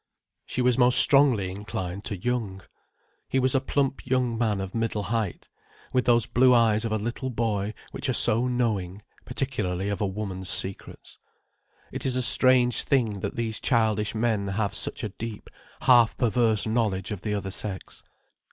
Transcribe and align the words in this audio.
She 0.47 0.63
was 0.63 0.79
most 0.79 0.97
strongly 0.97 1.51
inclined 1.51 2.05
to 2.05 2.17
Young. 2.17 2.63
He 3.29 3.37
was 3.37 3.53
a 3.53 3.61
plump 3.61 4.03
young 4.03 4.35
man 4.35 4.59
of 4.59 4.73
middle 4.73 5.03
height, 5.03 5.47
with 5.93 6.05
those 6.05 6.25
blue 6.25 6.55
eyes 6.55 6.83
of 6.85 6.91
a 6.91 6.97
little 6.97 7.29
boy 7.29 7.75
which 7.91 8.09
are 8.09 8.13
so 8.13 8.47
knowing: 8.47 9.03
particularly 9.25 9.89
of 9.89 10.01
a 10.01 10.07
woman's 10.07 10.49
secrets. 10.49 11.19
It 11.91 12.03
is 12.03 12.15
a 12.15 12.23
strange 12.23 12.81
thing 12.81 13.19
that 13.19 13.35
these 13.35 13.59
childish 13.59 14.15
men 14.15 14.47
have 14.47 14.73
such 14.73 15.03
a 15.03 15.09
deep, 15.09 15.51
half 15.83 16.17
perverse 16.17 16.65
knowledge 16.65 17.11
of 17.11 17.21
the 17.21 17.35
other 17.35 17.51
sex. 17.51 18.01